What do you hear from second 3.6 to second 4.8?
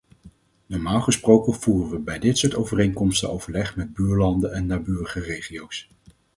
met buurlanden en